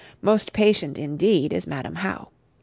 Most 0.23 0.51
patient 0.51 0.97
indeed 0.97 1.53
is 1.53 1.67
Madam 1.67 1.97
How. 1.97 2.29